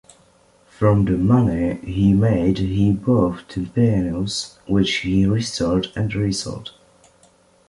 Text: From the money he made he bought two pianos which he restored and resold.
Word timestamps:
From 0.67 1.05
the 1.05 1.11
money 1.15 1.75
he 1.85 2.13
made 2.15 2.57
he 2.57 2.91
bought 2.91 3.47
two 3.47 3.67
pianos 3.67 4.57
which 4.65 4.91
he 4.95 5.27
restored 5.27 5.89
and 5.95 6.11
resold. 6.15 6.71